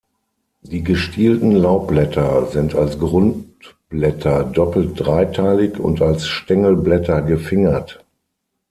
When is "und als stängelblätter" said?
5.77-7.21